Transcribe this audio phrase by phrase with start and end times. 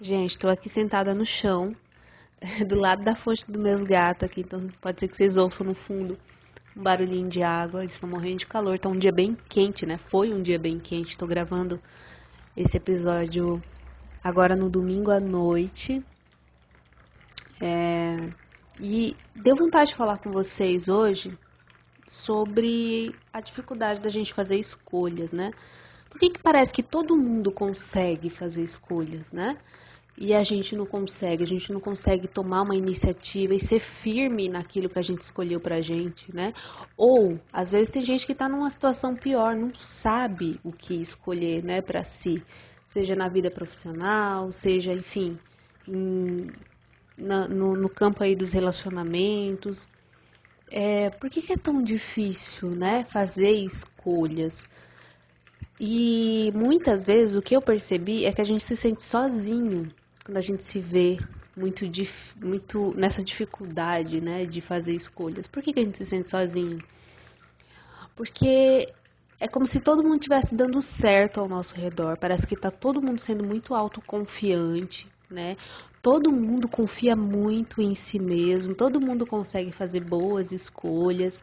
[0.00, 1.74] Gente, estou aqui sentada no chão,
[2.68, 5.74] do lado da fonte dos meus gatos aqui, então pode ser que vocês ouçam no
[5.74, 6.16] fundo
[6.76, 7.80] um barulhinho de água.
[7.80, 9.98] Eles estão morrendo de calor, tá um dia bem quente, né?
[9.98, 11.10] Foi um dia bem quente.
[11.10, 11.80] Estou gravando
[12.56, 13.60] esse episódio
[14.22, 16.00] agora no domingo à noite.
[17.60, 18.30] É...
[18.80, 21.36] E deu vontade de falar com vocês hoje
[22.06, 25.50] sobre a dificuldade da gente fazer escolhas, né?
[26.08, 29.58] Por que, que parece que todo mundo consegue fazer escolhas, né?
[30.20, 34.48] E a gente não consegue, a gente não consegue tomar uma iniciativa e ser firme
[34.48, 36.52] naquilo que a gente escolheu pra gente, né?
[36.96, 41.62] Ou, às vezes tem gente que tá numa situação pior, não sabe o que escolher,
[41.62, 42.42] né, para si,
[42.84, 45.38] seja na vida profissional, seja, enfim,
[45.86, 46.50] em,
[47.16, 49.88] na, no, no, campo aí dos relacionamentos.
[50.68, 54.66] É, por que, que é tão difícil, né, fazer escolhas?
[55.78, 59.88] E muitas vezes o que eu percebi é que a gente se sente sozinho
[60.28, 61.18] quando a gente se vê
[61.56, 61.86] muito,
[62.44, 65.48] muito nessa dificuldade, né, de fazer escolhas.
[65.48, 66.78] Por que, que a gente se sente sozinho?
[68.14, 68.92] Porque
[69.40, 72.18] é como se todo mundo estivesse dando certo ao nosso redor.
[72.18, 75.56] Parece que está todo mundo sendo muito autoconfiante, né?
[76.02, 81.42] Todo mundo confia muito em si mesmo, todo mundo consegue fazer boas escolhas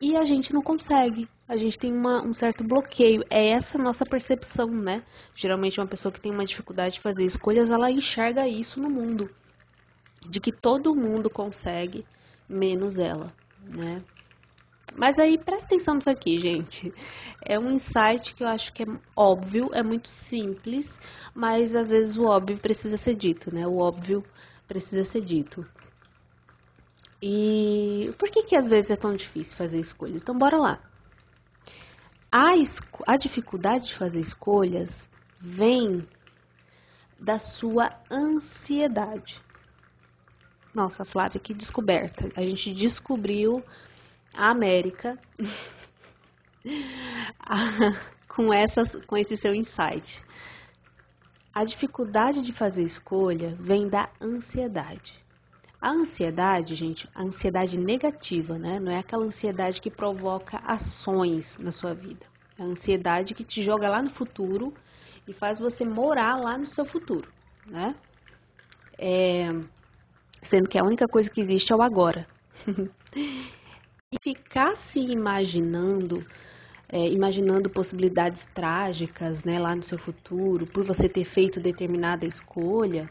[0.00, 1.28] e a gente não consegue.
[1.48, 3.24] A gente tem uma, um certo bloqueio.
[3.30, 5.02] É essa nossa percepção, né?
[5.34, 9.30] Geralmente, uma pessoa que tem uma dificuldade de fazer escolhas, ela enxerga isso no mundo.
[10.28, 12.04] De que todo mundo consegue,
[12.48, 13.32] menos ela,
[13.64, 14.02] né?
[14.96, 16.92] Mas aí, presta atenção nisso aqui, gente.
[17.44, 21.00] É um insight que eu acho que é óbvio, é muito simples,
[21.34, 23.66] mas às vezes o óbvio precisa ser dito, né?
[23.66, 24.24] O óbvio
[24.66, 25.64] precisa ser dito.
[27.20, 30.22] E por que que às vezes é tão difícil fazer escolhas?
[30.22, 30.80] Então, bora lá.
[32.30, 32.52] A,
[33.06, 35.08] a dificuldade de fazer escolhas
[35.40, 36.06] vem
[37.18, 39.40] da sua ansiedade.
[40.74, 42.30] Nossa, Flávia, que descoberta.
[42.36, 43.64] A gente descobriu
[44.32, 45.18] a América
[48.28, 50.22] com, essas, com esse seu insight.
[51.52, 55.18] A dificuldade de fazer escolha vem da ansiedade.
[55.80, 58.80] A ansiedade, gente, a ansiedade negativa, né?
[58.80, 62.26] Não é aquela ansiedade que provoca ações na sua vida.
[62.58, 64.74] É a ansiedade que te joga lá no futuro
[65.26, 67.28] e faz você morar lá no seu futuro,
[67.66, 67.94] né?
[68.98, 69.54] É,
[70.42, 72.26] sendo que a única coisa que existe é o agora.
[73.14, 76.26] e ficar se imaginando,
[76.88, 83.08] é, imaginando possibilidades trágicas, né, lá no seu futuro, por você ter feito determinada escolha,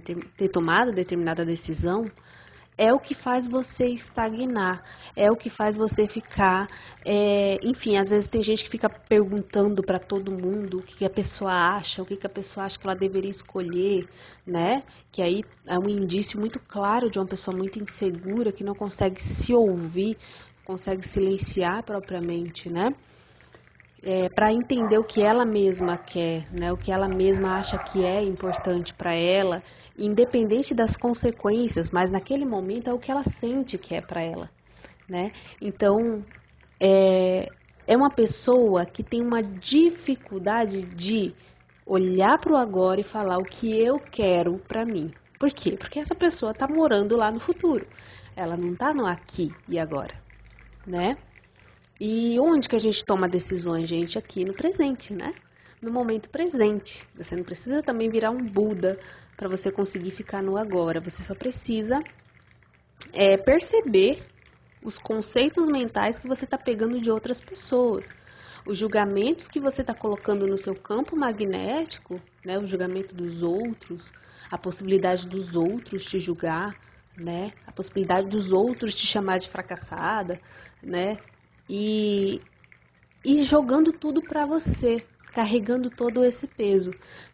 [0.00, 2.10] ter tomado determinada decisão,
[2.76, 4.82] é o que faz você estagnar,
[5.14, 6.68] é o que faz você ficar,
[7.04, 11.04] é, enfim, às vezes tem gente que fica perguntando para todo mundo o que, que,
[11.04, 14.08] a pessoa acha, o que, que a pessoa acha que ela deveria escolher,
[14.46, 14.82] né?
[15.10, 19.22] Que aí é um indício muito claro de uma pessoa muito insegura que não consegue
[19.22, 20.16] se ouvir,
[20.64, 22.94] consegue silenciar propriamente, né?
[24.02, 28.04] É, para entender o que ela mesma quer, né, o que ela mesma acha que
[28.04, 29.62] é importante para ela,
[29.96, 34.50] independente das consequências, mas naquele momento é o que ela sente que é para ela,
[35.08, 35.30] né?
[35.60, 36.24] Então
[36.80, 37.48] é,
[37.86, 41.32] é uma pessoa que tem uma dificuldade de
[41.86, 45.12] olhar para o agora e falar o que eu quero para mim.
[45.38, 45.76] Por quê?
[45.76, 47.86] Porque essa pessoa está morando lá no futuro.
[48.34, 50.14] Ela não está no aqui e agora,
[50.86, 51.16] né?
[52.04, 54.18] E onde que a gente toma decisões, gente?
[54.18, 55.32] Aqui no presente, né?
[55.80, 57.06] No momento presente.
[57.14, 58.98] Você não precisa também virar um Buda
[59.36, 60.98] para você conseguir ficar no agora.
[60.98, 62.00] Você só precisa
[63.12, 64.20] é, perceber
[64.84, 68.12] os conceitos mentais que você está pegando de outras pessoas,
[68.66, 74.12] os julgamentos que você está colocando no seu campo magnético, né, o julgamento dos outros,
[74.50, 76.76] a possibilidade dos outros te julgar,
[77.16, 80.40] né, a possibilidade dos outros te chamar de fracassada,
[80.82, 81.18] né,
[81.74, 82.38] e,
[83.24, 85.02] e jogando tudo para você,
[85.32, 86.90] carregando todo esse peso,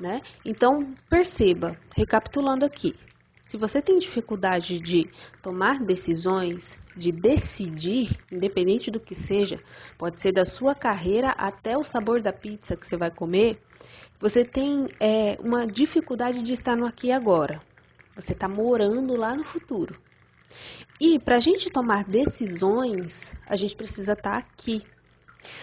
[0.00, 0.22] né?
[0.42, 2.94] Então, perceba, recapitulando aqui,
[3.42, 5.06] se você tem dificuldade de
[5.42, 9.60] tomar decisões, de decidir, independente do que seja,
[9.98, 13.60] pode ser da sua carreira até o sabor da pizza que você vai comer,
[14.18, 17.60] você tem é, uma dificuldade de estar no aqui e agora.
[18.16, 19.94] Você está morando lá no futuro.
[21.00, 24.82] E para a gente tomar decisões, a gente precisa estar tá aqui.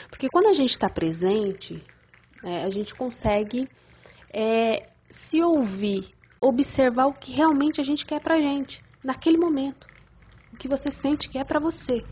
[0.10, 1.84] Porque quando a gente está presente,
[2.44, 3.70] é, a gente consegue
[4.34, 9.88] é, se ouvir, observar o que realmente a gente quer para a gente, naquele momento.
[10.54, 12.04] O que você sente que é para você.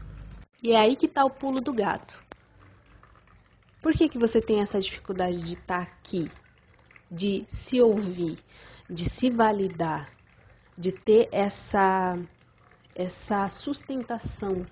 [0.63, 2.23] E é aí que está o pulo do gato.
[3.81, 6.29] Por que, que você tem essa dificuldade de estar tá aqui?
[7.09, 8.37] de se ouvir,
[8.89, 10.09] de se validar,
[10.77, 12.17] de ter essa
[12.97, 14.65] essa sustentação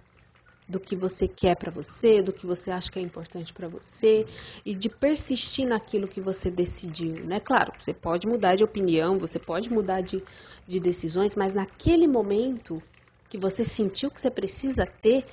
[0.68, 4.26] do que você quer para você, do que você acha que é importante para você
[4.66, 7.40] e de persistir naquilo que você decidiu, né?
[7.40, 10.24] Claro, você pode mudar de opinião, você pode mudar de,
[10.66, 12.82] de decisões, mas naquele momento
[13.30, 15.26] que você sentiu que você precisa ter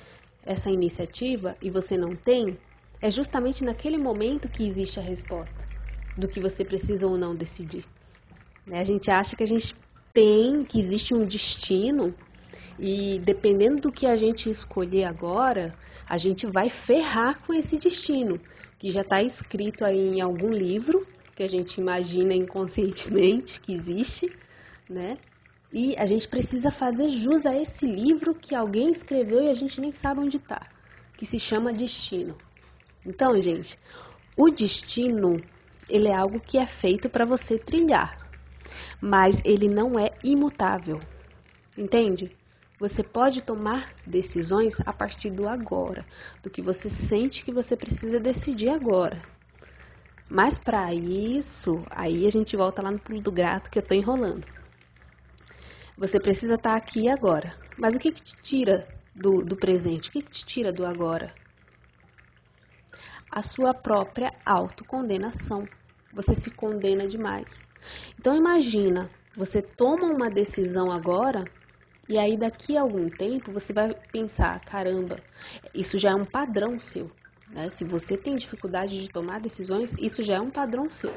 [0.43, 2.55] essa iniciativa e você não tem,
[3.01, 5.65] é justamente naquele momento que existe a resposta
[6.15, 7.85] do que você precisa ou não decidir.
[8.67, 8.79] Né?
[8.79, 9.75] A gente acha que a gente
[10.13, 12.13] tem, que existe um destino
[12.77, 15.77] e dependendo do que a gente escolher agora,
[16.07, 18.39] a gente vai ferrar com esse destino,
[18.79, 21.05] que já está escrito aí em algum livro,
[21.35, 24.35] que a gente imagina inconscientemente que existe,
[24.89, 25.17] né?
[25.71, 29.81] E a gente precisa fazer jus a esse livro que alguém escreveu e a gente
[29.81, 30.67] nem sabe onde está,
[31.17, 32.37] que se chama Destino.
[33.05, 33.79] Então, gente,
[34.37, 35.43] o destino,
[35.89, 38.17] ele é algo que é feito para você trilhar,
[39.01, 40.99] mas ele não é imutável.
[41.77, 42.31] Entende?
[42.79, 46.05] Você pode tomar decisões a partir do agora,
[46.41, 49.21] do que você sente que você precisa decidir agora.
[50.29, 53.95] Mas para isso, aí a gente volta lá no pulo do gato que eu estou
[53.95, 54.47] enrolando.
[55.97, 57.55] Você precisa estar tá aqui agora.
[57.77, 60.09] Mas o que, que te tira do, do presente?
[60.09, 61.33] O que, que te tira do agora?
[63.29, 65.67] A sua própria autocondenação.
[66.11, 67.65] Você se condena demais.
[68.19, 71.49] Então imagina, você toma uma decisão agora
[72.07, 75.19] e aí, daqui a algum tempo, você vai pensar: caramba,
[75.73, 77.09] isso já é um padrão seu.
[77.47, 77.69] Né?
[77.69, 81.13] Se você tem dificuldade de tomar decisões, isso já é um padrão seu.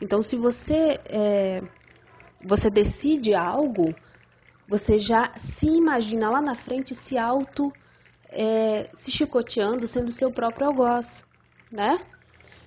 [0.00, 1.62] Então, se você, é,
[2.44, 3.94] você decide algo,
[4.68, 7.72] você já se imagina lá na frente se auto
[8.28, 11.24] é, se chicoteando, sendo seu próprio algoz,
[11.70, 11.98] né?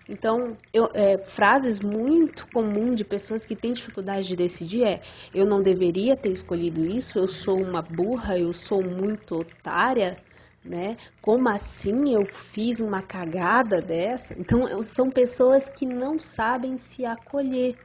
[0.07, 5.02] Então, eu, é, frases muito comuns de pessoas que têm dificuldade de decidir é:
[5.34, 10.22] eu não deveria ter escolhido isso, eu sou uma burra, eu sou muito otária,
[10.63, 10.96] né?
[11.22, 14.36] Como assim eu fiz uma cagada dessa?
[14.40, 17.75] Então, são pessoas que não sabem se acolher,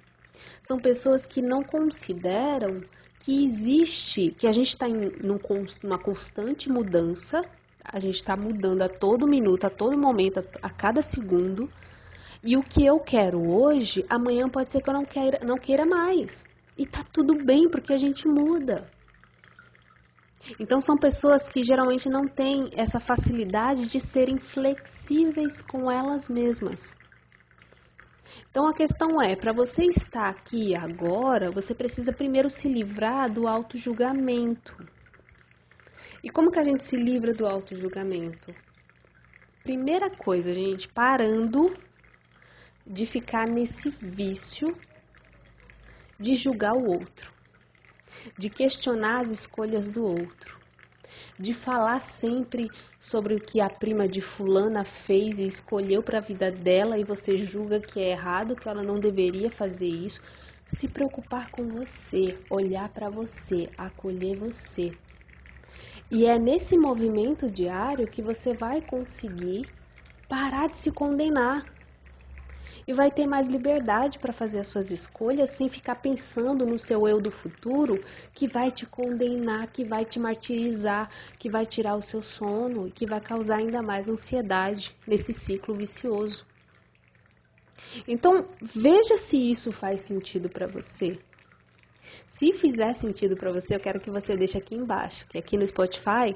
[0.63, 2.83] são pessoas que não consideram
[3.19, 7.43] que existe, que a gente está em numa constante mudança,
[7.83, 11.71] a gente está mudando a todo minuto, a todo momento, a, a cada segundo
[12.43, 15.85] e o que eu quero hoje, amanhã pode ser que eu não queira, não queira
[15.85, 16.47] mais.
[16.77, 18.91] E tá tudo bem, porque a gente muda.
[20.59, 26.97] Então são pessoas que geralmente não têm essa facilidade de serem flexíveis com elas mesmas.
[28.51, 33.47] Então a questão é, para você estar aqui agora, você precisa primeiro se livrar do
[33.47, 34.75] auto-julgamento.
[36.25, 38.55] E como que a gente se livra do auto-julgamento?
[39.63, 41.71] Primeira coisa, gente, parando
[42.93, 44.77] de ficar nesse vício
[46.19, 47.33] de julgar o outro,
[48.37, 50.59] de questionar as escolhas do outro,
[51.39, 56.21] de falar sempre sobre o que a prima de fulana fez e escolheu para a
[56.21, 60.21] vida dela e você julga que é errado, que ela não deveria fazer isso.
[60.67, 64.97] Se preocupar com você, olhar para você, acolher você.
[66.11, 69.69] E é nesse movimento diário que você vai conseguir
[70.29, 71.80] parar de se condenar
[72.87, 77.07] e vai ter mais liberdade para fazer as suas escolhas sem ficar pensando no seu
[77.07, 78.01] eu do futuro
[78.35, 82.91] que vai te condenar, que vai te martirizar, que vai tirar o seu sono e
[82.91, 86.47] que vai causar ainda mais ansiedade nesse ciclo vicioso.
[88.07, 91.19] Então, veja se isso faz sentido para você.
[92.27, 95.67] Se fizer sentido para você, eu quero que você deixe aqui embaixo, que aqui no
[95.67, 96.35] Spotify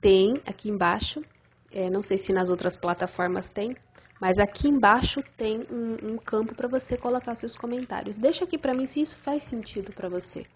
[0.00, 1.22] tem aqui embaixo,
[1.70, 3.76] é, não sei se nas outras plataformas tem,
[4.20, 8.18] mas aqui embaixo tem um, um campo para você colocar seus comentários.
[8.18, 10.46] Deixa aqui para mim se isso faz sentido para você.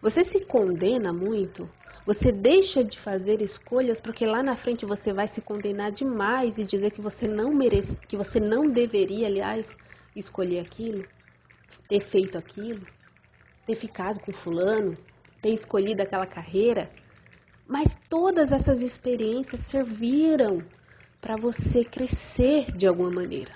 [0.00, 1.68] Você se condena muito?
[2.06, 6.64] Você deixa de fazer escolhas porque lá na frente você vai se condenar demais e
[6.64, 9.76] dizer que você não merece, que você não deveria, aliás,
[10.14, 11.08] escolher aquilo,
[11.88, 12.86] ter feito aquilo,
[13.66, 14.96] ter ficado com fulano,
[15.42, 16.88] ter escolhido aquela carreira?
[17.66, 20.64] Mas todas essas experiências serviram
[21.20, 23.52] para você crescer de alguma maneira.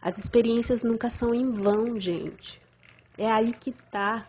[0.00, 2.60] As experiências nunca são em vão, gente.
[3.16, 4.28] É aí que tá.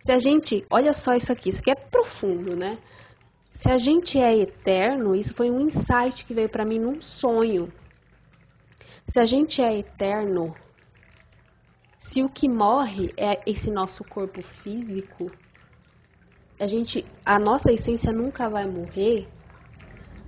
[0.00, 2.78] Se a gente, olha só isso aqui, isso aqui é profundo, né?
[3.52, 7.72] Se a gente é eterno, isso foi um insight que veio para mim num sonho.
[9.06, 10.54] Se a gente é eterno,
[11.98, 15.30] se o que morre é esse nosso corpo físico,
[16.58, 19.28] a gente, a nossa essência nunca vai morrer,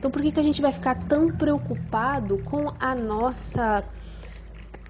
[0.05, 3.83] então, por que, que a gente vai ficar tão preocupado com a nossa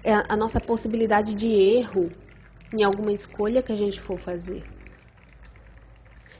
[0.03, 2.11] é a nossa possibilidade de erro
[2.73, 4.61] em alguma escolha que a gente for fazer.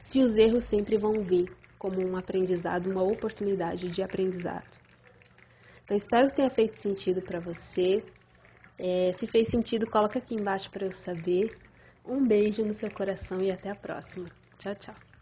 [0.02, 4.76] Se os erros sempre vão vir como um aprendizado, uma oportunidade de aprendizado.
[5.82, 8.04] Então, espero que tenha feito sentido para você.
[8.78, 11.58] É, se fez sentido, coloca aqui embaixo para eu saber.
[12.04, 14.30] Um beijo no seu coração e até a próxima.
[14.58, 15.15] Tchau, tchau.